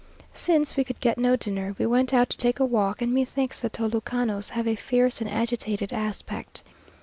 Since 0.33 0.75
we 0.75 0.83
could 0.83 0.99
get 0.99 1.19
no 1.19 1.35
dinner, 1.35 1.75
we 1.77 1.85
went 1.85 2.11
out 2.11 2.27
to 2.31 2.37
take 2.37 2.59
a 2.59 2.65
walk; 2.65 3.03
and 3.03 3.13
methinks 3.13 3.61
the 3.61 3.69
Tolucanos 3.69 4.49
have 4.49 4.67
a 4.67 4.75
fierce 4.75 5.21
and 5.21 5.29
agitated 5.29 5.93
aspect. 5.93 6.63